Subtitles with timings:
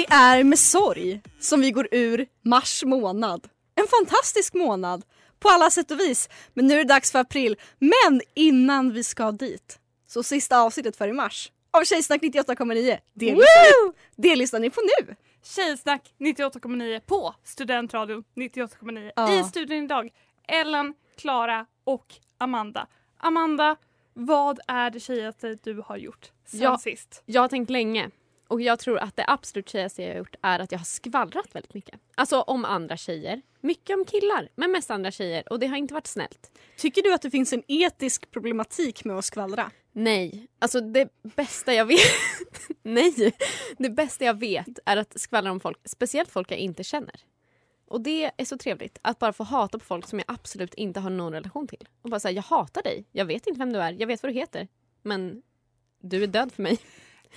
[0.00, 3.48] Det är med sorg som vi går ur mars månad.
[3.74, 5.04] En fantastisk månad
[5.38, 6.28] på alla sätt och vis.
[6.54, 7.56] Men nu är det dags för april.
[7.78, 12.98] Men innan vi ska dit så sista avsnittet för i mars av Tjejsnack 98,9.
[13.14, 15.14] Det, lyssnar ni- det lyssnar ni på nu.
[15.44, 19.12] Tjejsnack 98,9 på Studentradion 98,9.
[19.16, 19.40] Ja.
[19.40, 20.10] I studion idag,
[20.48, 22.06] Ellen, Klara och
[22.38, 22.86] Amanda.
[23.18, 23.76] Amanda,
[24.14, 26.78] vad är det tjejigaste du har gjort sen Ja.
[26.78, 27.22] sist?
[27.26, 28.10] Jag har tänkt länge
[28.50, 31.54] och jag tror att det absolut tjejigaste jag har gjort är att jag har skvallrat
[31.54, 32.00] väldigt mycket.
[32.14, 33.42] Alltså om andra tjejer.
[33.60, 36.50] Mycket om killar, men mest andra tjejer och det har inte varit snällt.
[36.76, 39.70] Tycker du att det finns en etisk problematik med att skvallra?
[39.92, 41.98] Nej, alltså det bästa jag vet
[42.82, 43.36] Nej,
[43.78, 47.20] det bästa jag vet är att skvallra om folk, speciellt folk jag inte känner.
[47.86, 51.00] Och det är så trevligt att bara få hata på folk som jag absolut inte
[51.00, 51.88] har någon relation till.
[52.02, 54.32] Och bara säga jag hatar dig, jag vet inte vem du är, jag vet vad
[54.32, 54.68] du heter.
[55.02, 55.42] Men
[56.00, 56.78] du är död för mig.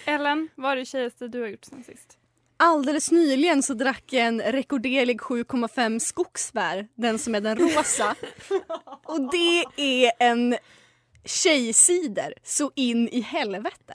[0.05, 2.17] Ellen, vad är det tjejigaste du har gjort sen sist?
[2.57, 8.15] Alldeles nyligen så drack jag en rekorderlig 7,5 skogsbär, den som är den rosa.
[9.03, 10.57] Och det är en
[11.25, 13.93] tjejcider så in i helvete.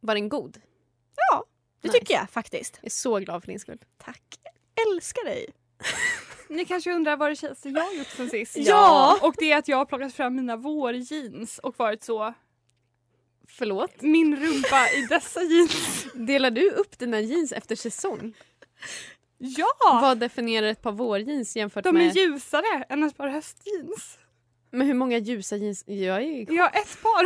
[0.00, 0.60] Var den god?
[1.30, 1.44] Ja,
[1.80, 1.98] det Nice.
[1.98, 2.78] tycker jag faktiskt.
[2.80, 3.78] Jag är så glad för din skull.
[3.98, 4.22] Tack.
[4.74, 5.46] Jag älskar dig.
[6.48, 8.56] Ni kanske undrar vad det tjejigaste jag har gjort sen sist?
[8.56, 9.18] Ja.
[9.22, 12.34] Och det är att jag har plockat fram mina vårjeans och varit så
[13.48, 14.02] Förlåt?
[14.02, 16.06] min rumpa i dessa jeans.
[16.14, 18.34] Delar du upp dina jeans efter säsong?
[19.38, 19.98] Ja!
[20.02, 22.06] Vad definierar ett par vårjeans jämfört De med...
[22.06, 24.18] är ljusare än ett par höstjeans.
[24.70, 25.84] Men hur många ljusa jeans?
[25.86, 26.52] Jag, är...
[26.54, 27.24] Jag har ett par.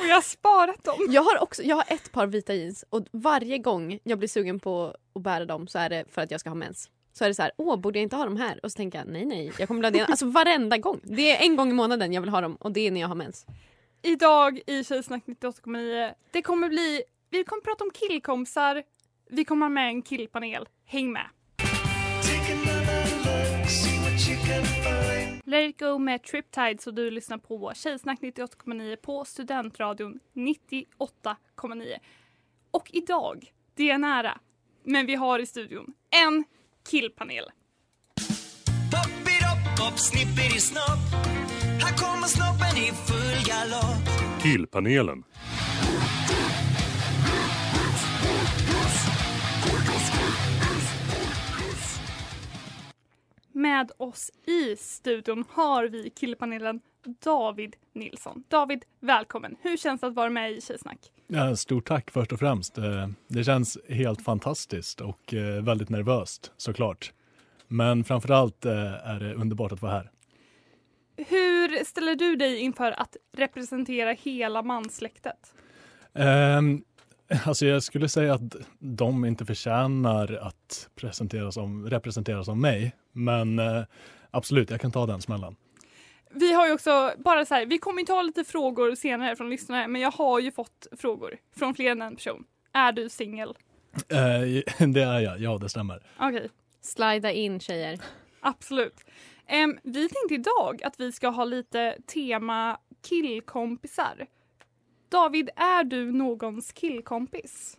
[0.00, 0.94] och jag har sparat dem.
[1.08, 4.60] jag, har också, jag har ett par vita jeans och varje gång jag blir sugen
[4.60, 6.90] på att bära dem så är det för att jag ska ha mens.
[7.12, 8.60] Så är det så här, åh borde jag inte ha dem här?
[8.62, 11.00] Och så tänker jag, nej nej, jag kommer bladda Alltså varenda gång.
[11.02, 13.08] Det är en gång i månaden jag vill ha dem och det är när jag
[13.08, 13.46] har mens.
[14.02, 18.82] Idag i Tjejsnack 98,9 det kommer bli, vi kommer prata om killkompisar,
[19.30, 20.68] vi kommer ha med en killpanel.
[20.84, 21.26] Häng med!
[25.44, 31.98] Let it go med Triptide så du lyssnar på Tjejsnack 98,9 på Studentradion 98,9.
[32.70, 34.38] Och idag, det är nära,
[34.84, 36.44] men vi har i studion en
[36.90, 37.44] killpanel.
[39.78, 41.47] Hopp, snipperi snopp.
[41.88, 44.08] Här kommer snoppen i full galopp.
[44.42, 45.24] Killpanelen.
[53.52, 56.80] Med oss i studion har vi killpanelen
[57.24, 58.44] David Nilsson.
[58.48, 59.56] David, välkommen.
[59.62, 60.98] Hur känns det att vara med i Tjejsnack?
[61.26, 62.78] Ja, stort tack först och främst.
[62.78, 67.12] Eh, Det känns helt fantastiskt och eh, väldigt nervöst såklart.
[67.68, 68.72] Men framförallt eh,
[69.08, 70.10] är det underbart att vara här.
[71.26, 75.54] Hur ställer du dig inför att representera hela manssläktet?
[76.14, 76.84] Ehm,
[77.44, 82.92] Alltså jag skulle säga att de inte förtjänar att presenteras som, representeras som mig.
[83.12, 83.82] Men eh,
[84.30, 85.56] absolut, jag kan ta den smällen.
[86.30, 89.50] Vi har ju också, bara så här, vi kommer inte ha lite frågor senare från
[89.50, 92.44] lyssnare, men jag har ju fått frågor från fler än en person.
[92.72, 93.54] Är du singel?
[94.08, 96.02] Eh, det är jag, ja det stämmer.
[96.20, 96.50] Okej,
[96.80, 97.98] Slida in tjejer.
[98.40, 99.04] absolut.
[99.50, 102.78] Em, vi tänkte idag att vi ska ha lite tema
[103.08, 104.26] killkompisar.
[105.08, 107.78] David, är du någons killkompis?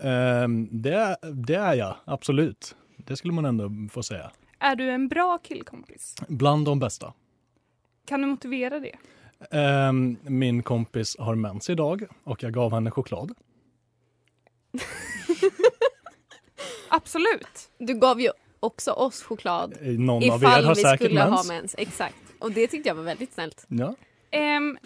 [0.00, 2.76] Ehm, det, det är jag, absolut.
[2.96, 4.30] Det skulle man ändå få säga.
[4.58, 6.14] Är du en bra killkompis?
[6.28, 7.12] Bland de bästa.
[8.06, 8.96] Kan du motivera det?
[9.50, 13.34] Ehm, min kompis har mens idag och jag gav henne choklad.
[16.88, 17.70] Absolut.
[17.78, 18.30] Du gav ju
[18.66, 21.48] också oss choklad Någon av er har vi säkert skulle mens.
[21.48, 21.74] ha mens.
[21.78, 22.16] Exakt.
[22.38, 23.66] Och det tyckte jag var väldigt snällt.
[23.68, 23.94] Ja.
[24.30, 24.78] Ehm,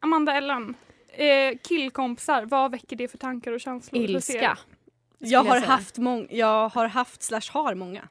[0.00, 0.74] Amanda Ellen,
[1.08, 4.00] eh, killkompisar, vad väcker det för tankar och känslor?
[4.00, 4.34] hos er?
[4.34, 4.58] Ilska.
[5.18, 8.08] Jag har, haft mång- jag har haft slash har många.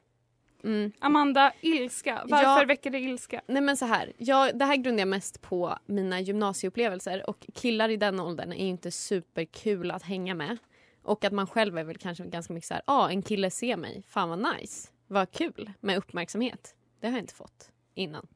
[0.64, 0.92] Mm.
[0.98, 2.22] Amanda, ilska.
[2.26, 2.66] Varför Ja.
[2.66, 3.40] väcker det ilska?
[3.46, 7.88] Nej men så här, jag, det här grundar jag mest på mina gymnasieupplevelser och killar
[7.88, 10.58] i den åldern är ju inte superkul att hänga med.
[11.02, 13.50] Och att man själv är väl kanske ganska mycket så här, ja ah, en kille
[13.50, 16.74] ser mig, fan vad nice, vad kul med uppmärksamhet.
[17.00, 18.26] Det har jag inte fått innan.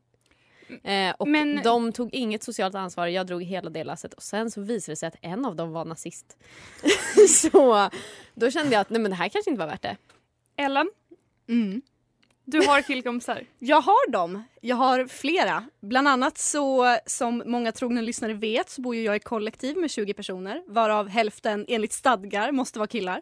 [0.83, 4.51] Eh, och Men- de tog inget socialt ansvar, jag drog hela det lasset och sen
[4.51, 6.37] så visade det sig att en av dem var nazist.
[7.43, 7.91] så
[8.35, 9.97] då kände jag att nej men det här kanske inte var värt det.
[10.57, 10.91] Ellen,
[11.49, 11.83] Mm.
[12.47, 13.43] Du har killkompisar.
[13.59, 14.43] Jag har dem.
[14.61, 15.65] Jag har flera.
[15.81, 20.15] Bland annat så, som många trogna lyssnare vet, så bor jag i kollektiv med 20
[20.15, 23.21] personer, varav hälften enligt stadgar måste vara killar.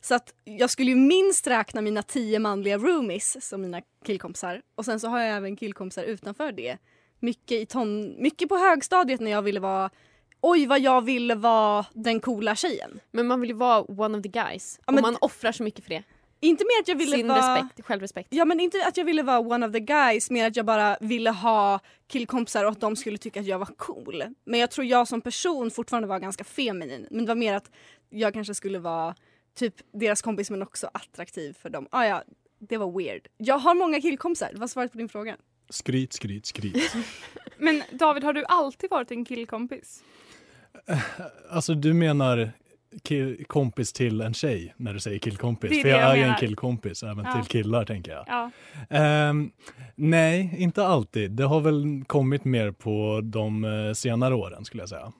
[0.00, 4.62] Så att jag skulle ju minst räkna mina tio manliga roomies som mina killkompisar.
[4.74, 6.76] Och sen så har jag även killkompisar utanför det.
[7.20, 9.90] Mycket, i ton, mycket på högstadiet när jag ville vara
[10.42, 13.00] Oj vad jag ville vara den coola tjejen.
[13.10, 15.62] Men man vill ju vara one of the guys Ja, och men- man offrar så
[15.62, 16.02] mycket för det.
[16.40, 17.54] Inte mer att jag ville Sin vara...
[17.56, 18.28] respekt, självrespekt.
[18.32, 20.96] Ja men inte att jag ville vara one of the guys, mer att jag bara
[21.00, 24.24] ville ha killkompisar och att de skulle tycka att jag var cool.
[24.44, 27.06] Men jag tror jag som person fortfarande var ganska feminin.
[27.10, 27.70] Men det var mer att
[28.10, 29.14] jag kanske skulle vara
[29.54, 31.88] typ deras kompis men också attraktiv för dem.
[31.90, 32.22] Ah, ja,
[32.58, 33.28] det var weird.
[33.36, 35.36] Jag har många killkompisar, det var svaret på din fråga.
[35.70, 36.92] Skryt, skryt, skryt.
[37.58, 40.04] Men David, har du alltid varit en killkompis?
[41.50, 42.52] Alltså du menar
[43.02, 45.70] kill, kompis till en tjej när du säger killkompis?
[45.70, 47.32] Det För det jag, jag är ju en killkompis även Ja.
[47.42, 48.24] till killar tänker jag.
[48.28, 48.50] Ja.
[48.96, 49.50] Ehm,
[49.94, 51.30] nej, inte alltid.
[51.30, 55.12] Det har väl kommit mer på de eh, senare åren skulle jag säga.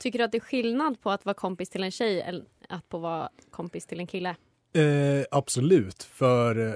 [0.00, 2.88] Tycker du att det är skillnad på att vara kompis till en tjej eller att
[2.88, 4.28] på vara kompis till en kille?
[4.74, 6.74] Eh, absolut, för eh,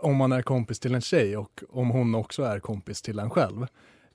[0.00, 3.30] om man är kompis till en tjej och om hon också är kompis till en
[3.30, 3.66] själv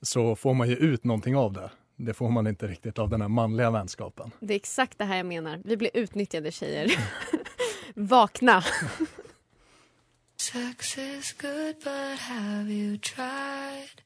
[0.02, 1.70] så får man ju ut någonting av det.
[2.00, 4.32] Det får man inte riktigt av den här manliga vänskapen.
[4.40, 5.62] Det är exakt det här jag menar.
[5.66, 6.92] Vi blir utnyttjade tjejer.
[7.94, 8.64] Vakna!
[10.40, 14.02] Sex is good, but have you tried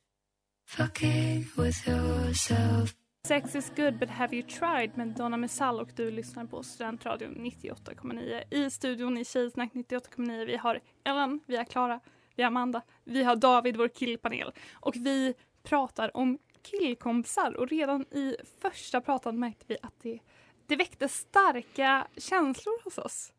[0.68, 2.96] fucking with yourself?
[3.28, 7.36] Sex is good but have you tried med Donna Messal och du lyssnar på Studentradion
[7.36, 8.44] 98,9.
[8.54, 12.00] I studion i Tjejsnack 98,9 vi har Ellen, vi har Klara,
[12.36, 14.52] vi har Amanda, vi har David, vår killpanel.
[14.74, 15.34] Och vi
[15.64, 20.20] pratar om killkompisar och redan i första pratan märkte vi att det,
[20.68, 23.34] det väckte starka känslor hos oss.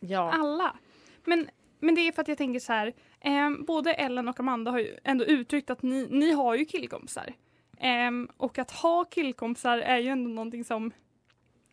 [0.00, 0.32] Ja.
[0.32, 0.76] Alla.
[1.24, 1.48] Men,
[1.80, 4.78] men det är för att jag tänker så här, eh, både Ellen och Amanda har
[4.78, 7.34] ju ändå uttryckt att ni, ni har ju killkompisar.
[7.78, 10.92] Ehm, och att ha killkompisar är ju ändå någonting som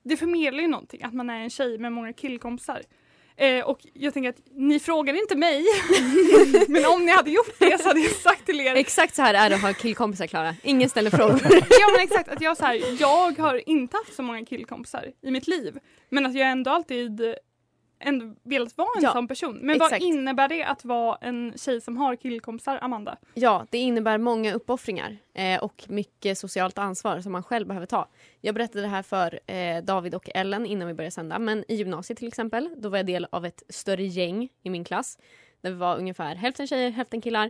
[0.04, 2.82] det förmedlar ju någonting, att man är en tjej med många killkompisar.
[3.38, 5.66] Eh, och jag tänker att ni frågar inte mig,
[6.68, 9.34] men om ni hade gjort det så hade jag sagt till er Exakt så här
[9.34, 10.56] är det att ha killkompisar Klara.
[10.64, 11.42] Ingen ställer frågor.
[11.70, 15.32] ja men exakt, att jag, så här, jag har inte haft så många killkompisar i
[15.32, 15.80] mitt liv.
[16.10, 17.22] Men att jag ändå alltid
[18.00, 19.58] ändå velat vara en Ja, sån person.
[19.62, 20.04] Men vad exakt.
[20.04, 23.18] innebär det att vara en tjej som har killkompisar, Amanda?
[23.34, 28.08] Ja, det innebär många uppoffringar eh, och mycket socialt ansvar som man själv behöver ta.
[28.42, 31.40] Jag berättade det här för eh, David och Ellen innan vi började sända.
[31.40, 34.84] Men i gymnasiet till exempel, då var jag del av ett större gäng i min
[34.84, 35.18] klass.
[35.62, 37.50] Där vi var ungefär hälften tjejer, hälften killar.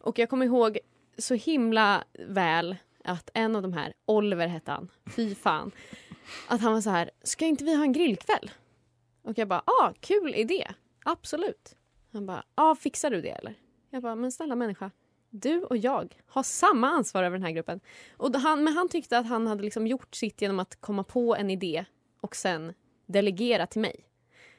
[0.00, 0.78] Och jag kommer ihåg
[1.18, 5.70] så himla väl att en av de här, Oliver hette han, fy fan.
[6.48, 8.50] Att han var så här, ska inte vi ha en grillkväll?
[9.30, 10.66] Och jag bara, ah, kul idé,
[11.04, 11.76] absolut.
[12.12, 13.54] Han bara, ah, fixar du det eller?
[13.90, 14.90] Jag bara, men snälla människa,
[15.30, 17.80] du och jag har samma ansvar över den här gruppen.
[18.16, 21.36] Och han, men han tyckte att han hade liksom gjort sitt genom att komma på
[21.36, 21.84] en idé
[22.20, 22.74] och sen
[23.06, 24.04] delegera till mig.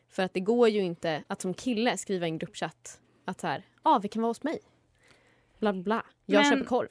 [0.09, 3.47] För att det går ju inte att som kille skriva i en gruppchatt att så
[3.47, 4.59] här, ah, vi kan vara hos mig.
[5.59, 6.05] Bla bla bla.
[6.25, 6.89] Jag Men- köper korv.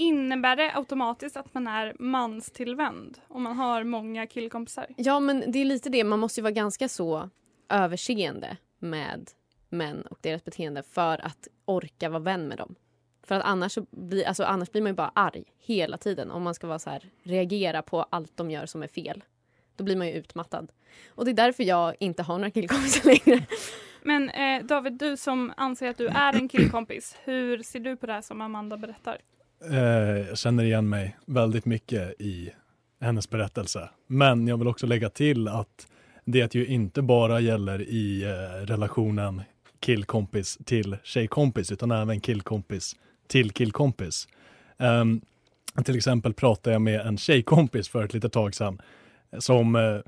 [0.00, 4.86] Innebär det automatiskt att man är manstillvänd om man har många killkompisar?
[4.96, 7.30] Ja men det är lite det, man måste ju vara ganska så
[7.68, 9.30] överseende med
[9.68, 12.74] män och deras beteende för att orka vara vän med dem.
[13.22, 16.54] För att annars, blir, alltså, annars blir man ju bara arg hela tiden om man
[16.54, 19.24] ska vara så här, reagera på allt de gör som är fel.
[19.76, 20.72] Då blir man ju utmattad.
[21.08, 23.46] Och det är därför jag inte har några killkompisar längre.
[24.02, 28.06] Men eh, David, du som anser att du är en killkompis, hur ser du på
[28.06, 29.20] det här som Amanda berättar?
[29.68, 29.78] Eh,
[30.28, 32.50] jag känner igen mig väldigt mycket i
[33.00, 33.90] hennes berättelse.
[34.06, 35.86] Men jag vill också lägga till att
[36.24, 39.42] det ju inte bara gäller i eh, relationen
[39.80, 44.28] killkompis till tjejkompis utan även killkompis till killkompis.
[44.78, 45.20] Um,
[45.84, 48.80] till exempel pratade jag med en tjejkompis för ett litet tag sedan
[49.38, 49.98] som eh,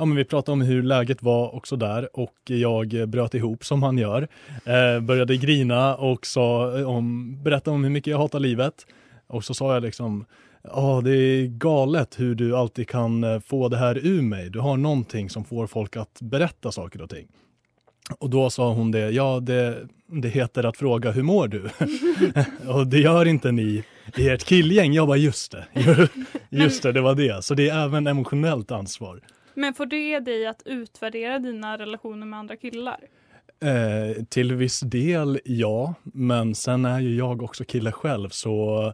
[0.00, 3.64] Ja, men vi pratade om hur läget var och så där och jag bröt ihop
[3.64, 4.28] som han gör.
[4.64, 8.74] Eh, började grina och sa om, berättade om hur mycket jag hatar livet.
[9.26, 10.24] Och så sa jag liksom,
[10.62, 14.50] ja det är galet hur du alltid kan eh, få det här ur mig.
[14.50, 17.26] Du har någonting som får folk att berätta saker och ting.
[18.18, 21.68] Och då sa hon det, ja det, det heter att fråga hur mår du?
[22.68, 23.84] och det gör inte ni
[24.16, 24.92] i ert killgäng.
[24.92, 25.64] Jag bara just det,
[26.50, 27.44] just det, det var det.
[27.44, 29.20] Så det är även emotionellt ansvar.
[29.58, 33.00] Men får det dig att utvärdera dina relationer med andra killar?
[33.60, 38.92] Eh, till viss del ja, men sen är ju jag också kille själv så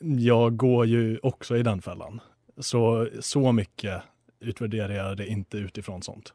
[0.00, 2.20] jag går ju också i den fällan.
[2.58, 4.02] Så, så mycket
[4.40, 6.34] utvärderar jag det inte utifrån sånt.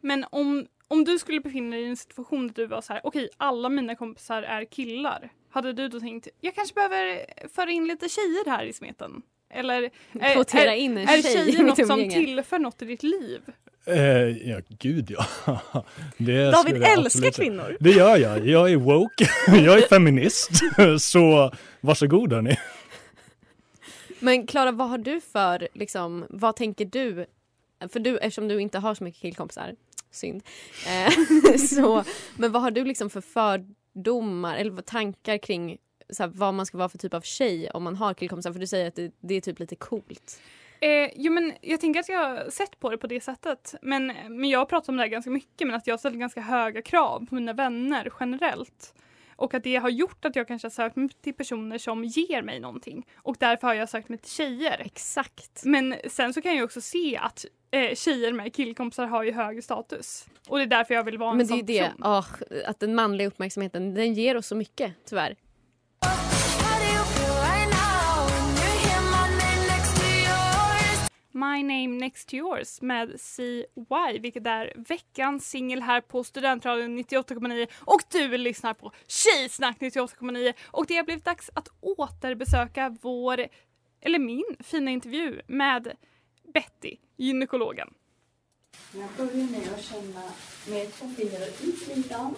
[0.00, 3.00] Men om, om du skulle befinna dig i en situation där du var så här,
[3.04, 5.32] okej, alla mina kompisar är killar.
[5.50, 9.22] Hade du då tänkt, jag kanske behöver föra in lite tjejer här i smeten?
[9.50, 9.82] Eller
[10.20, 13.40] är, är, in en är tjej tjejer något som tillför något i ditt liv?
[13.86, 15.26] Eh, ja, gud ja.
[16.18, 17.76] Det David älskar kvinnor.
[17.80, 18.46] Det gör jag.
[18.46, 20.50] Jag är woke, jag är feminist.
[20.98, 22.58] Så varsågod hörni.
[24.18, 27.26] Men Klara, vad har du för, liksom, vad tänker du?
[27.92, 29.74] För du, eftersom du inte har så mycket killkompisar,
[30.10, 30.42] synd.
[30.86, 32.04] Eh, så,
[32.36, 35.78] men vad har du liksom för fördomar eller vad tankar kring
[36.10, 38.52] så här, vad man ska vara för typ av tjej om man har killkompisar?
[38.52, 40.40] För du säger att det, det är typ lite coolt.
[40.80, 43.74] Eh, jo, men jag tänker att jag har sett på det på det sättet.
[43.82, 46.40] Men, men jag har pratat om det här ganska mycket, men att jag ställer ganska
[46.40, 48.94] höga krav på mina vänner generellt.
[49.36, 52.42] Och att det har gjort att jag kanske har sökt mig till personer som ger
[52.42, 53.06] mig någonting.
[53.16, 54.82] Och därför har jag sökt mig till tjejer.
[54.84, 55.64] Exakt.
[55.64, 59.62] Men sen så kan jag också se att eh, tjejer med killkompisar har ju högre
[59.62, 60.26] status.
[60.48, 62.26] Och det är därför jag vill vara en Men det är sån ju det, åh,
[62.66, 65.36] att den manliga uppmärksamheten den ger oss så mycket tyvärr.
[71.36, 77.66] My name next to yours med CY, vilket är veckans singel här på Studentradion 98,9
[77.80, 83.46] och du lyssnar på Tjejsnack 98,9 och det har blivit dags att återbesöka vår,
[84.00, 85.92] eller min, fina intervju med
[86.54, 87.88] Betty, gynekologen.
[88.92, 90.22] Jag börjar med att känna
[90.68, 92.34] med två fingrar i slidan.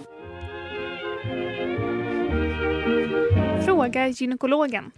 [3.64, 4.93] Fråga gynekologen.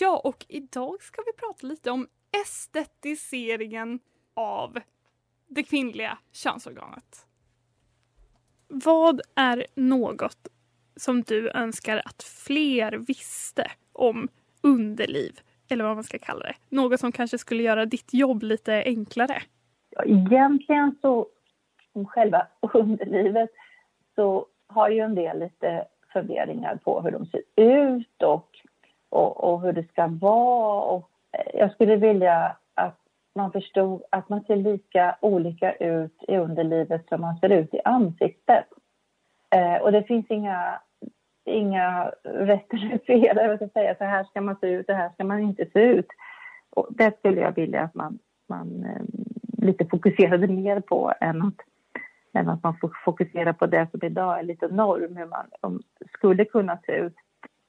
[0.00, 2.08] Ja, och idag ska vi prata lite om
[2.42, 4.00] estetiseringen
[4.34, 4.78] av
[5.48, 7.26] det kvinnliga könsorganet.
[8.68, 10.48] Vad är något
[10.96, 14.28] som du önskar att fler visste om
[14.62, 15.40] underliv?
[15.68, 16.54] Eller vad man ska kalla det.
[16.68, 19.42] Något som kanske skulle göra ditt jobb lite enklare.
[19.90, 21.26] Ja, egentligen så,
[21.92, 23.50] om själva underlivet,
[24.14, 28.60] så har ju en del lite funderingar på hur de ser ut och,
[29.10, 30.82] och, och hur det ska vara.
[30.82, 32.98] Och eh, jag skulle vilja att
[33.34, 37.80] man förstod att man ser lika olika ut i underlivet som man ser ut i
[37.84, 38.66] ansiktet.
[39.50, 40.80] Eh, och det finns inga,
[41.44, 43.36] inga rätt eller fel.
[43.36, 45.80] Jag vill säga så här ska man se ut, så här ska man inte se
[45.80, 46.08] ut.
[46.70, 49.02] Och det skulle jag vilja att man, man eh,
[49.66, 51.54] lite fokuserade mer på än att,
[52.32, 55.82] än att man får fokusera på det som idag är lite norm, hur man
[56.16, 57.14] skulle kunna se ut.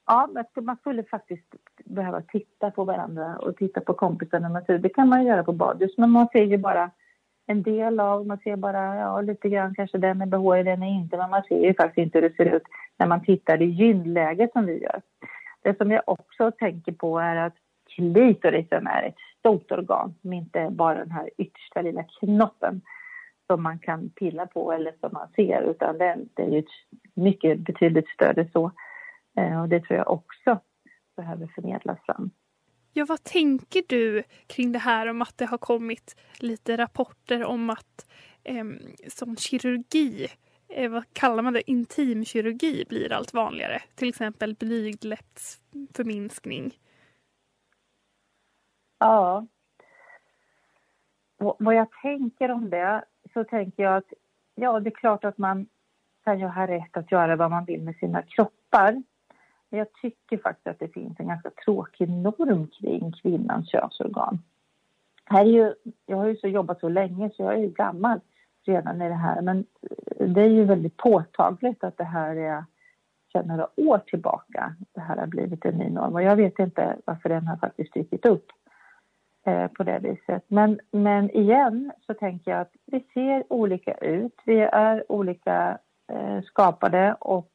[0.08, 4.60] Ja, man skulle faktiskt behöva titta på varandra och titta på kompisarna.
[4.60, 6.90] Det kan man göra på badhus, men man ser ju bara
[7.46, 10.94] en del av, man ser bara ja, lite grann kanske den är behårig, den är
[10.94, 12.62] inte, men man ser ju faktiskt inte hur det ser ut
[12.96, 15.02] när man tittar i gynläge som vi gör.
[15.62, 17.54] Det som jag också tänker på är att
[17.94, 22.80] klitorisen är ett stort organ som inte är bara den här yttersta lilla knoppen
[23.46, 27.58] som man kan pilla på eller som man ser utan det, är ju ett mycket
[27.58, 28.70] betydligt större så.
[29.38, 30.60] Eh, och det tror jag också
[31.16, 32.30] behöver förmedlas fram.
[32.92, 37.70] Ja, vad tänker du kring det här om att det har kommit lite rapporter om
[37.70, 38.10] att
[38.44, 38.64] eh,
[39.08, 40.26] sån kirurgi,
[40.68, 43.82] eh, vad kallar man det, intimkirurgi blir allt vanligare.
[43.94, 46.78] Till exempel blygdläppsförminskning.
[48.98, 49.46] Ja.
[51.38, 54.12] Och vad jag tänker om det så tänker jag att
[54.54, 55.66] ja, det är klart att man
[56.24, 59.02] kan ju ha rätt att göra vad man vill med sina kroppar.
[59.70, 64.38] Men jag tycker faktiskt att det finns en ganska tråkig norm kring kvinnans könsorgan.
[65.24, 65.74] Här är ju,
[66.06, 68.20] jag har ju så jobbat så länge så jag är ju gammal
[68.66, 69.66] redan i det här men
[70.16, 72.64] eh, det är ju väldigt påtagligt att det här är
[73.32, 76.96] sedan några år tillbaka det här har blivit en ny norm och jag vet inte
[77.04, 78.52] varför den har faktiskt dykt upp.
[79.46, 80.44] eh, på det viset.
[80.48, 84.40] Men, men igen så tänker jag att vi ser olika ut.
[84.44, 85.78] Vi är olika
[86.12, 87.50] eh, skapade och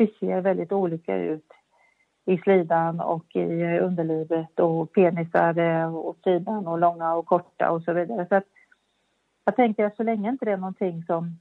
[0.00, 1.52] det ser väldigt olika ut
[2.24, 7.82] i slidan och i underlivet och penisar eh, och sidan och långa och korta och
[7.82, 8.26] så vidare.
[8.28, 8.44] Så att
[9.44, 11.38] jag tänker att så länge inte det är någonting som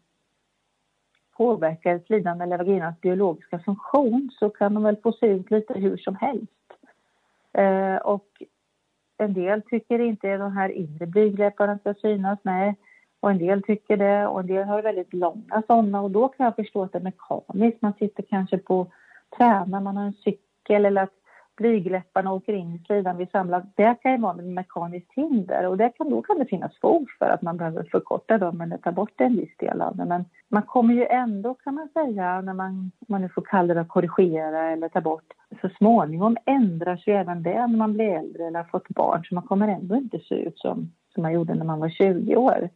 [1.37, 5.97] påverkar slidan eller vaginans biologiska funktion så kan de väl få se ut lite hur
[5.97, 6.73] som helst.
[7.53, 8.43] Eh, och
[9.17, 12.75] en del tycker inte att de här inre blygdläpparna ska synas, nej.
[13.19, 16.43] Och en del tycker det och en del har väldigt långa sådana och då kan
[16.45, 17.81] jag förstå att det är mekaniskt.
[17.81, 18.87] Man sitter kanske på
[19.37, 21.19] tränar, man har en cykel eller att
[21.59, 23.61] blygdläpparna åker in i slidan vid samlag.
[23.75, 27.09] Det kan ju vara ett mekaniskt hinder och det kan, då kan det finnas fog
[27.19, 30.05] för att man behöver förkorta dem eller ta bort en viss del av det.
[30.05, 33.85] Men man kommer ju ändå kan man säga, när man, man nu får kalla det
[33.85, 38.59] korrigera eller ta bort, så småningom ändras ju även det när man blir äldre eller
[38.59, 41.65] har fått barn så man kommer ändå inte se ut som, som man gjorde när
[41.65, 42.69] man var 20 år.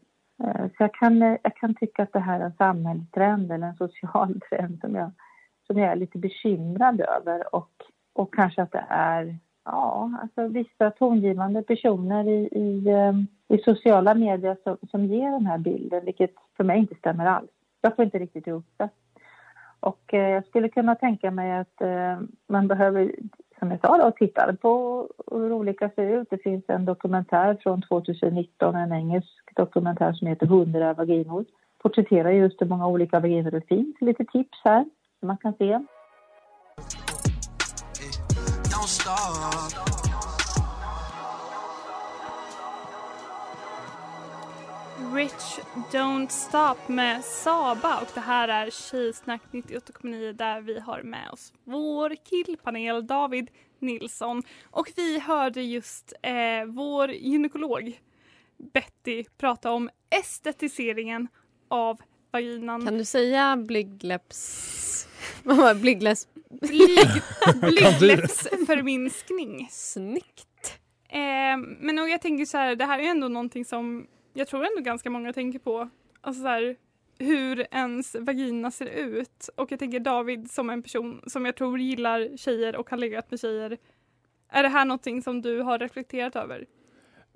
[0.44, 3.68] Eh, så jag kan, eh, jag kan tycka att det här är en samhällstrend eller
[3.68, 5.12] en social trend som jag,
[5.68, 7.72] som jag är lite bekymrad över och,
[8.13, 13.13] och kanske att det är ja, alltså vissa tongivande personer i, i, eh,
[13.58, 17.50] i sociala medier som, som ger den här bilden, vilket för mig inte stämmer alls.
[17.82, 18.90] Jag får inte riktigt ihop det.
[19.80, 23.16] Och eh, jag skulle kunna tänka mig att eh, man behöver,
[23.63, 26.27] som jag sa då, tittar på hur olika ser ut.
[26.29, 31.46] Det finns en dokumentär från 2019, en engelsk dokumentär som heter 100 vaginor.
[31.82, 33.96] Porträtterar just hur många olika vaginor det finns.
[34.01, 34.86] Lite tips här
[35.20, 35.79] som man kan se.
[38.74, 39.93] Don't stop.
[45.15, 45.60] Rich
[45.91, 51.53] Don't Stop med Saba och det här är Tjejsnack 98,9 där vi har med oss
[51.63, 58.00] vår killpanel David Nilsson och vi hörde just eh, vår gynekolog
[58.74, 61.27] Betty prata om estetiseringen
[61.67, 62.01] av
[62.32, 62.86] vaginan.
[62.86, 65.08] Kan du säga blygdläpps...
[65.43, 65.80] Vad var det?
[65.80, 66.28] blygdläpps...
[66.49, 67.10] Blyg,
[67.62, 69.67] blygdläppsförminskning.
[69.71, 70.80] Snyggt.
[71.10, 74.48] Eh, men och jag tänker så här, det här är ju ändå någonting som jag
[74.48, 75.89] tror ändå ganska många tänker på.
[76.22, 76.76] Alltså så här,
[77.17, 79.50] hur ens vagina ser ut.
[79.56, 83.32] Och jag tänker David som en person som jag tror gillar tjejer och har legat
[83.32, 83.78] med tjejer.
[84.50, 86.65] Är det här någonting som du har reflekterat över?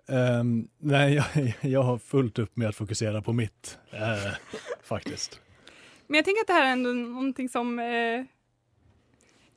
[0.10, 4.34] Ehm, nej, jag, jag har fullt upp med att fokusera på mitt, eh,
[4.84, 5.42] faktiskt.
[6.08, 8.26] Men jag tänker att det här är ändå någonting som eh,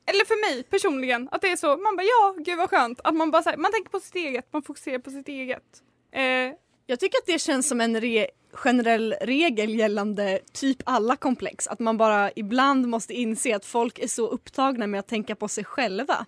[0.05, 3.01] eller för mig personligen, att det är så, man bara ja, gud vad skönt.
[3.03, 5.83] Att man bara här, man tänker på sitt eget, man fokuserar på sitt eget.
[6.11, 6.53] Eh,
[6.91, 11.67] jag tycker att det känns som en re generell regel gällande typ alla komplex.
[11.67, 15.47] Att man bara ibland måste inse att folk är så upptagna med att tänka på
[15.47, 16.25] sig själva.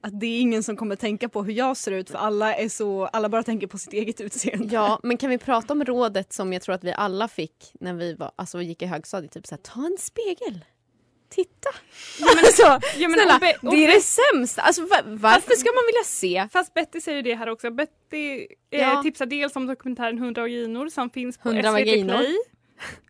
[0.00, 2.68] Att det är ingen som kommer tänka på hur jag ser ut för alla är
[2.68, 4.74] så, alla bara tänker på sitt eget utseende.
[4.74, 7.94] Ja, men kan vi prata om rådet som jag tror att vi alla fick när
[7.94, 9.32] vi var, alltså, gick i högstadiet?
[9.32, 10.64] Typ såhär, ta en spegel.
[11.28, 11.68] Titta.
[12.20, 12.62] Ja, men, alltså,
[12.98, 14.62] ja, men, snälla, Be- det är det sämsta.
[14.62, 16.48] Alltså, va- varför ska man vilja se?
[16.52, 17.70] Fast Betty säger det här också.
[17.70, 19.02] Betty eh, Ja.
[19.02, 22.18] tipsar dels om dokumentären 100 vaginor som finns på 100 SVT vaginor.
[22.18, 22.36] Play.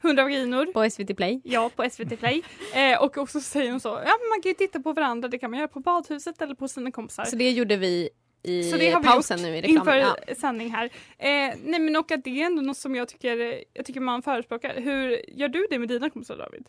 [0.02, 0.66] 100 vaginor.
[0.66, 1.40] På SVT Play.
[1.44, 2.42] Ja, på SVT Play.
[2.74, 5.50] Eh, och också säger hon så, ja man kan ju titta på varandra, det kan
[5.50, 7.24] man göra på badhuset eller på sina kompisar.
[7.24, 8.08] Så det gjorde vi
[8.42, 9.78] i Så det har vi pausen nu i reklamen.
[9.80, 10.34] inför Ja.
[10.40, 10.84] sändning här.
[11.18, 14.22] Eh, nej men och att det är ändå något som jag tycker, jag tycker man
[14.22, 14.74] förespråkar.
[14.80, 16.66] Hur gör du det med dina kompisar David?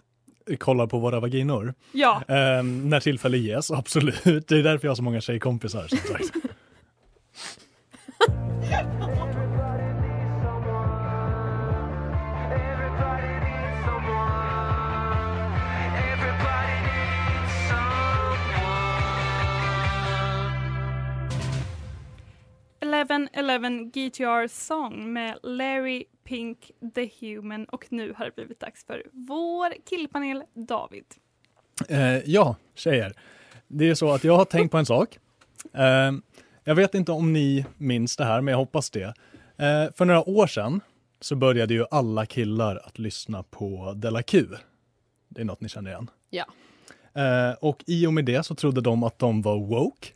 [0.57, 1.73] Kolla på våra vaginor.
[1.91, 2.21] Ja.
[2.27, 4.47] Ehm, när tillfälle ges, absolut.
[4.47, 6.31] Det är därför jag har så många tjejkompisar som sagt.
[23.05, 28.85] Eleven Eleven GTR Song med Larry Pink The Human och nu har det blivit dags
[28.85, 31.05] för vår killpanel David.
[31.89, 33.13] Eh, ja, tjejer.
[33.67, 35.19] Det är så att jag har tänkt på en sak.
[35.73, 36.11] Eh,
[36.63, 39.13] jag vet inte om ni minns det här, men jag hoppas det.
[39.57, 40.81] Eh, för några år sedan
[41.19, 44.47] så började ju alla killar att lyssna på Della Q.
[45.29, 46.09] Det är något ni känner igen.
[46.29, 46.45] Ja.
[47.21, 50.07] Eh, och i och med det så trodde de att de var woke.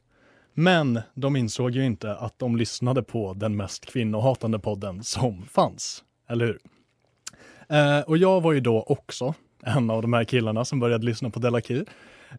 [0.53, 6.03] Men de insåg ju inte att de lyssnade på den mest kvinnohatande podden som fanns.
[6.29, 6.59] Eller hur?
[7.69, 9.33] Eh, och jag var ju då också
[9.63, 11.85] en av de här killarna som började lyssna på Q.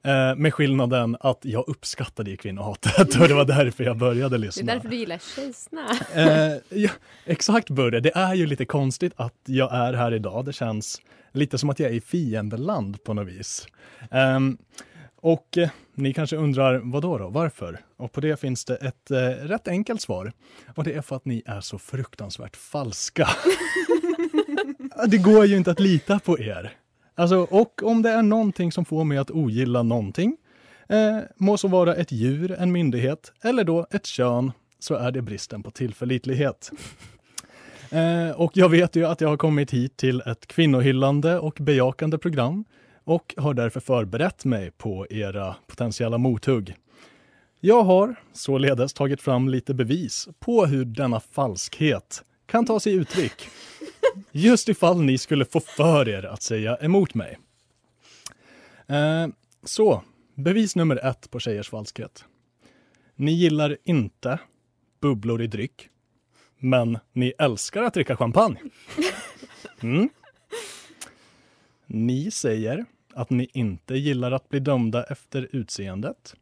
[0.03, 4.37] Eh, med skillnaden att jag uppskattade ju kvinnohatet och det var därför jag började Det
[4.37, 4.75] är lyssna.
[4.75, 5.87] därför du gillar Tjejsna.
[6.15, 6.91] Eh, ja,
[7.25, 10.45] exakt Burre, det är ju lite konstigt att jag är här idag.
[10.45, 11.01] Det känns
[11.33, 13.67] lite som att jag är i fiendeland på något vis.
[14.11, 14.59] Ehm,
[15.21, 17.29] och eh, ni kanske undrar, vad då, då?
[17.29, 17.81] Varför?
[17.97, 20.33] Och på det finns det ett eh, rätt enkelt svar.
[20.77, 23.29] Och det är för att ni är så fruktansvärt falska.
[25.07, 26.73] det går ju inte att lita på er.
[27.15, 30.37] Alltså, och om det är någonting som får mig att ogilla någonting,
[30.89, 35.23] eh, må så vara ett djur, en myndighet eller då ett kön, så är det
[35.23, 36.71] bristen på tillförlitlighet.
[37.91, 42.19] Eh, och jag vet ju att jag har kommit hit till ett kvinnohyllande och bejakande
[42.19, 42.65] program
[43.11, 46.75] och har därför förberett mig på era potentiella mothugg.
[47.61, 53.49] Jag har således tagit fram lite bevis på hur denna falskhet kan ta sig uttryck.
[54.33, 57.39] Just ifall ni skulle få för er att säga emot mig.
[58.87, 59.29] Eh,
[59.65, 60.03] så,
[60.35, 62.25] bevis nummer ett på tjejers falskhet.
[63.17, 64.39] Ni gillar inte
[65.01, 65.89] bubblor i dryck,
[66.59, 68.61] men ni älskar att dricka champagne.
[69.83, 70.09] Mm.
[71.87, 76.35] Ni säger att ni inte gillar att bli dömda efter utseendet,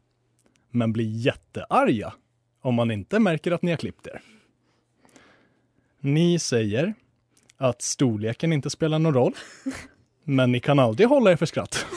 [0.71, 2.13] men blir jättearga
[2.61, 4.21] om man inte märker att ni har klippt er.
[5.99, 6.93] Ni säger
[7.57, 9.33] att storleken inte spelar någon roll,
[10.23, 11.85] men ni kan aldrig hålla er för skratt.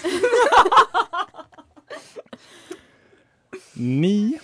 [3.74, 4.38] Ni,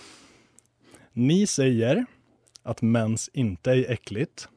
[1.13, 2.05] ni säger
[2.63, 4.49] att mens inte är äckligt,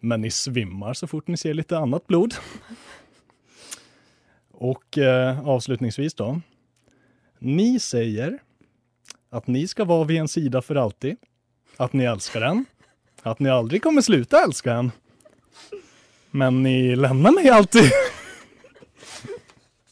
[0.00, 2.34] men ni svimmar så fort ni ser lite annat blod.
[4.60, 6.40] Och eh, avslutningsvis då.
[7.38, 8.38] Ni säger
[9.30, 11.16] att ni ska vara vid en sida för alltid,
[11.76, 12.64] att ni älskar den,
[13.22, 14.92] att ni aldrig kommer sluta älska en.
[16.30, 17.82] Men ni lämnar mig alltid.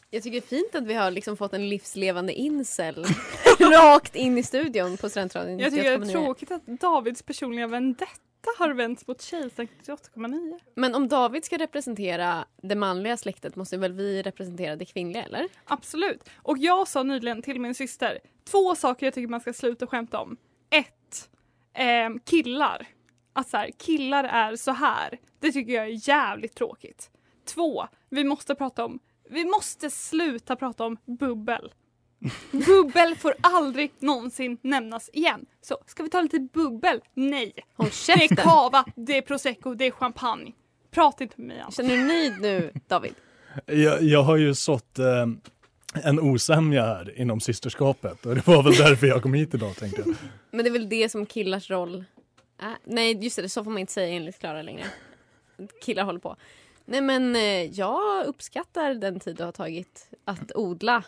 [0.09, 3.05] Jag tycker det är fint att vi har liksom fått en livslevande incel
[3.59, 5.59] rakt in i studion på Studentradion.
[5.59, 6.11] Jag tycker det är 98,9.
[6.11, 8.05] tråkigt att Davids personliga vendetta
[8.57, 10.59] har vänts mot Tjejsnack 98,9.
[10.75, 15.47] Men om David ska representera det manliga släktet måste väl vi representera det kvinnliga, eller?
[15.65, 16.29] Absolut.
[16.35, 18.19] Och jag sa nyligen till min syster
[18.51, 20.37] två saker jag tycker man ska sluta skämta om.
[20.69, 21.29] Ett,
[21.73, 22.87] ehm, killar.
[23.33, 25.19] Att så här, killar är så här.
[25.39, 27.11] Det tycker jag är jävligt tråkigt.
[27.45, 31.71] Två, vi måste prata om, vi måste sluta prata om bubbel.
[32.51, 35.45] Bubbel får aldrig någonsin nämnas igen.
[35.61, 37.01] Så ska vi ta lite bubbel?
[37.13, 37.53] Nej.
[37.77, 38.37] Håll Det käften!
[38.39, 40.51] är cava, det är prosecco, det är champagne.
[40.91, 41.71] Prata inte med mig Anna.
[41.71, 43.13] Känner du nöjd nu, David?
[43.65, 45.25] Jag, jag har ju sått eh,
[46.03, 50.03] en osämja här inom systerskapet och det var väl därför jag kom hit idag tänkte
[50.05, 50.15] jag.
[50.51, 52.03] Men det är väl det som killars roll
[52.57, 52.75] är.
[52.83, 54.85] Nej, just det, så får man inte säga enligt Klara längre.
[55.85, 56.35] Killar håller på.
[56.85, 61.03] Nej men eh, jag uppskattar den tid du har tagit att odla,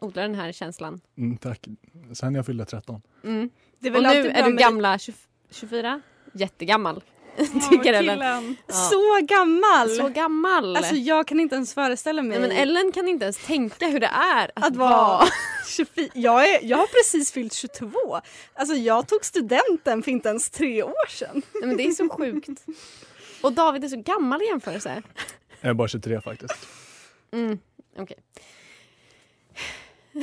[0.00, 1.00] odla den här känslan.
[1.16, 1.66] Mm, tack.
[2.12, 3.02] Sen jag fyllde 13.
[3.24, 3.50] Mm.
[3.78, 5.14] Det är Och väl nu är du gamla 20,
[5.50, 6.00] 24?
[6.32, 7.02] Jättegammal.
[7.36, 8.56] Ja, Tycker Ellen.
[8.66, 8.74] Ja.
[8.74, 9.88] Så gammal!
[9.88, 10.76] Så gammal.
[10.76, 14.00] Alltså jag kan inte ens föreställa mig Nej, men Ellen kan inte ens tänka hur
[14.00, 15.26] det är att, att vara
[15.66, 16.08] 24.
[16.14, 18.20] Jag, är, jag har precis fyllt 22.
[18.54, 21.42] Alltså jag tog studenten för inte ens tre år sedan.
[21.54, 22.66] Nej, men det är så sjukt.
[23.42, 25.02] Och David är så gammal i jämförelse.
[25.60, 26.68] Jag är bara 23 faktiskt.
[27.32, 27.58] Mm,
[27.98, 28.16] okej.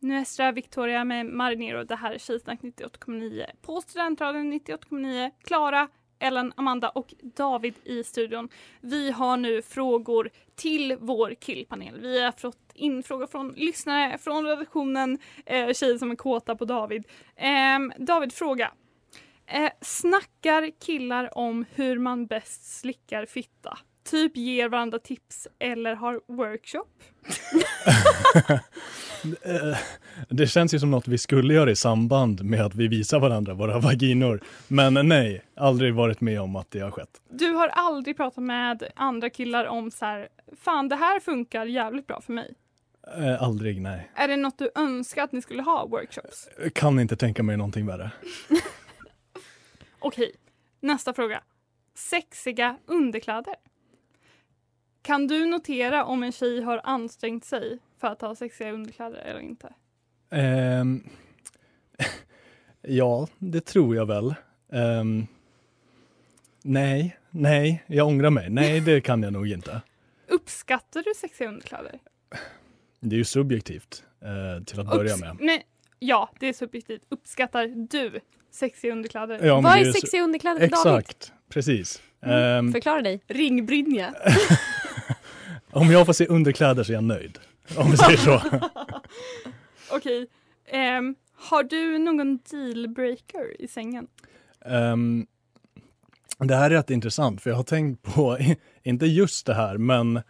[0.00, 1.84] Nuestra Victoria med Marinero.
[1.84, 5.30] Det här är Tjejsnack 98,9 på Studentradion 98,9.
[5.44, 8.48] Klara, Ellen, Amanda och David i studion.
[8.80, 12.00] Vi har nu frågor till vår killpanel.
[12.00, 16.64] Vi har fått in frågor från lyssnare, från redaktionen, eh, tjejer som är kåta på
[16.64, 17.04] David.
[17.36, 18.72] Eh, David, fråga.
[19.50, 23.78] Eh, snackar killar om hur man bäst slickar fitta?
[24.10, 26.86] Typ ger varandra tips eller har workshop?
[29.42, 29.76] Eh,
[30.28, 33.54] Det känns ju som något vi skulle göra i samband med att vi visar varandra
[33.54, 34.40] våra vaginor.
[34.68, 37.20] Men nej, aldrig varit med om att det har skett.
[37.30, 40.28] Du har aldrig pratat med andra killar om så här,
[40.62, 42.54] fan det här funkar jävligt bra för mig.
[43.18, 44.10] Eh, Aldrig, nej.
[44.14, 46.48] Är det något du önskar att ni skulle ha workshops?
[46.74, 48.10] Kan inte tänka mig någonting värre.
[50.00, 50.32] Okej,
[50.80, 51.42] nästa fråga.
[51.94, 53.54] Sexiga underkläder.
[55.02, 59.40] Kan du notera om en tjej har ansträngt sig för att ha sexiga underkläder eller
[59.40, 59.74] inte?
[60.30, 61.08] Ehm,
[62.82, 64.34] ja, det tror jag väl.
[64.72, 65.26] Ehm,
[66.62, 68.50] nej, nej, jag ångrar mig.
[68.50, 69.82] Nej, det kan jag nog inte.
[70.28, 71.98] Uppskattar du sexiga underkläder?
[73.00, 75.36] Det är ju subjektivt eh, till att börja Upps- med.
[75.40, 75.66] Nej,
[75.98, 77.02] ja, det är subjektivt.
[77.08, 79.46] Uppskattar du sexiga underkläder?
[79.46, 81.00] Ja, Vad är sexiga underkläder för David?
[81.00, 82.02] Exakt, precis.
[82.26, 83.20] Ehm, Förklara dig.
[83.26, 84.14] Ringbrynja.
[85.70, 87.38] om jag får se underkläder så är jag nöjd.
[87.76, 88.40] Om vi säger så.
[89.92, 90.26] Okej.
[90.70, 94.06] ehm, har du någon dealbreaker i sängen?
[94.64, 95.26] Ehm,
[96.38, 98.38] Det här är rätt intressant för jag har tänkt på,
[98.82, 100.20] inte just det här, men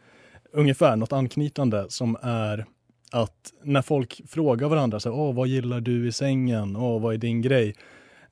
[0.53, 2.67] ungefär något anknytande som är
[3.13, 6.77] att när folk frågar varandra, så här, Åh, vad gillar du i sängen?
[6.77, 7.75] Åh, vad är din grej?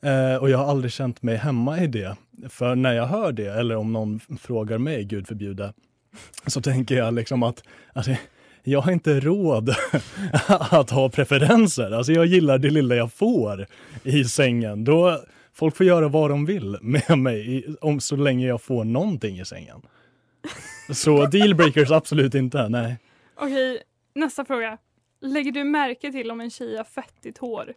[0.02, 2.16] Eh, och jag har aldrig känt mig hemma i det.
[2.48, 5.72] För när jag hör det, eller om någon frågar mig, gud förbjude,
[6.46, 8.12] så tänker jag liksom att alltså,
[8.62, 9.74] jag har inte råd
[10.48, 11.90] att ha preferenser.
[11.90, 13.66] Alltså jag gillar det lilla jag får
[14.02, 14.84] i sängen.
[14.84, 15.20] Då,
[15.52, 19.44] folk får göra vad de vill med mig om så länge jag får någonting i
[19.44, 19.82] sängen.
[20.92, 22.96] Så dealbreakers absolut inte, nej.
[23.36, 23.82] Okej,
[24.14, 24.78] nästa fråga.
[25.20, 27.74] Lägger du märke till om en tjej har fettigt hår?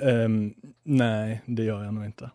[0.00, 2.30] Ehm, nej, det gör jag nog inte.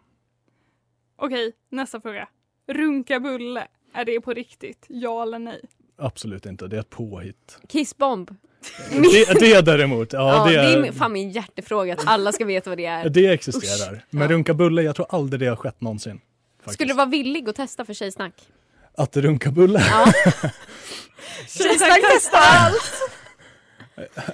[1.15, 2.27] Okej, nästa fråga.
[2.67, 4.85] Runka bulle, är det på riktigt?
[4.87, 5.61] Ja eller nej?
[5.97, 7.59] Absolut inte, det är ett påhitt.
[7.67, 8.35] Kissbomb.
[8.91, 12.45] Det, det däremot, ja, Ja, det, det är, är fan min hjärtefråga att alla ska
[12.45, 13.09] veta vad det är.
[13.09, 13.93] det existerar.
[13.95, 14.01] Usch.
[14.09, 16.21] Men runka bulle, jag tror aldrig det har skett någonsin.
[16.57, 16.73] Faktiskt.
[16.73, 18.33] Skulle du vara villig att testa för tjejsnack?
[18.95, 19.79] Att runka bulle?
[19.89, 20.05] Ja.
[21.47, 22.91] Tjejsnack testar allt!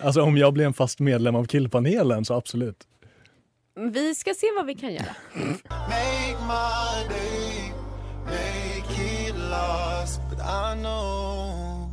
[0.02, 2.88] Alltså om jag blir en fast medlem av killpanelen så absolut.
[3.80, 5.16] Vi ska se vad vi kan göra.
[5.70, 7.74] Make my day,
[8.26, 11.90] make it last, but I know.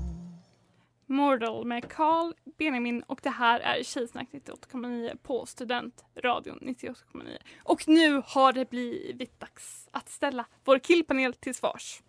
[1.06, 7.36] Mortal med Carl Benjamin och det här är Tjejsnack 98,9 på Studentradion 98,9.
[7.62, 12.02] Och nu har det blivit dags att ställa vår killpanel till svars.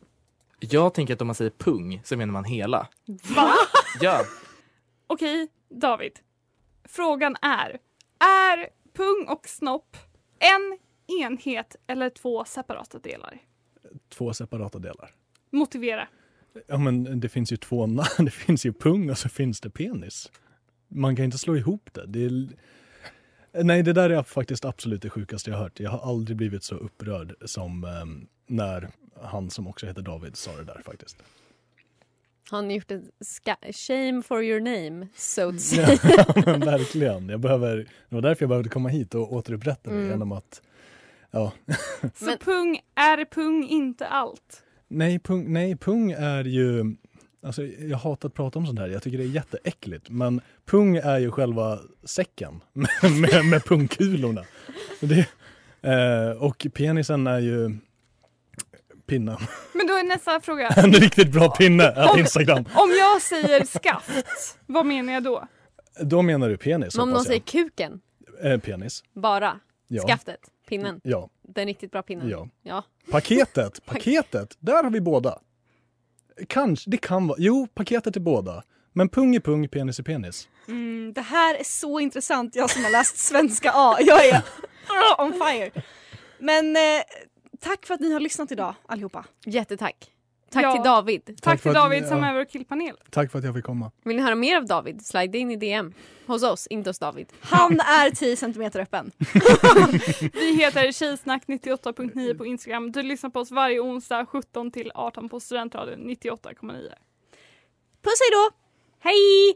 [0.59, 2.87] Jag tänker att om man säger pung så menar man hela.
[3.35, 3.53] Va?
[4.01, 4.21] Ja,
[5.07, 6.19] Okej, David.
[6.83, 7.79] Frågan är,
[8.19, 9.97] är pung och snopp
[10.39, 10.77] en
[11.21, 13.41] enhet eller två separata delar?
[14.09, 15.11] Två separata delar.
[15.49, 16.07] Motivera.
[16.67, 19.69] Ja men det finns ju två namn, det finns ju pung och så finns det
[19.69, 20.31] penis.
[20.87, 22.05] Man kan inte slå ihop det.
[22.07, 22.47] det är...
[23.63, 25.79] Nej det där är faktiskt absolut det sjukaste jag hört.
[25.79, 28.89] Jag har aldrig blivit så upprörd som ehm, när
[29.21, 31.23] han som också heter David sa det där faktiskt.
[32.49, 33.11] Har ni gjort en
[33.73, 35.97] shame for your name, so to say?
[36.17, 37.29] Ja, men verkligen.
[37.29, 40.09] Jag behöver, det var därför jag behövde komma hit och återupprätta det Mm.
[40.09, 40.61] genom att
[41.31, 41.51] Ja.
[42.15, 44.63] Så pung, är pung inte allt?
[44.87, 46.95] Nej, pung, nej, pung är ju...
[47.43, 48.87] Alltså, jag hatar att prata om sånt här.
[48.87, 50.09] Jag tycker det är jätteäckligt.
[50.09, 52.89] Men pung är ju själva säcken med,
[53.21, 54.43] med, med pungkulorna.
[54.99, 55.27] Det,
[55.81, 57.77] eh, och penisen är ju
[59.07, 59.37] pinnen.
[59.73, 60.67] Men då är nästa fråga.
[60.77, 62.65] En riktigt bra pinne att Instagram.
[62.75, 65.47] Om jag säger skaft, vad menar jag då?
[66.01, 68.01] Då menar du penis Men om någon säger kuken,
[68.43, 69.03] Eh, penis.
[69.15, 70.03] bara, Ja.
[70.07, 70.39] skaftet,
[70.69, 71.29] pinnen, Ja.
[71.47, 72.29] den riktigt bra pinnen.
[72.29, 72.47] Ja.
[72.63, 72.83] ja.
[73.11, 75.39] Paketet, paketet, där har vi båda.
[76.47, 78.63] Kanske, det kan vara, jo paketet är båda.
[78.93, 80.47] Men pung är pung, penis är penis.
[80.67, 83.97] Mm, det här är så intressant, jag som har läst svenska A.
[83.99, 84.41] Jag är
[85.17, 85.71] on fire.
[86.39, 86.81] Men eh,
[87.65, 89.25] tack för att ni har lyssnat idag allihopa.
[89.45, 90.11] Jättetack.
[90.51, 90.71] Tack Ja.
[90.73, 91.25] till David.
[91.25, 92.25] Tack, Tack till för att- David som ja.
[92.29, 92.95] är vår killpanel.
[93.09, 93.91] Tack för att jag fick komma.
[94.03, 95.05] Vill ni höra mer av David?
[95.05, 95.93] Slide in i DM.
[96.27, 97.27] Hos oss, inte hos David.
[97.39, 99.11] Han är 10 cm öppen.
[100.33, 102.91] Vi heter Tjejsnack 98.9 på Instagram.
[102.91, 106.89] Du lyssnar på oss varje onsdag 17 till 18 på Studentradion 98,9.
[108.01, 108.49] Puss hej då!
[108.99, 109.55] Hej!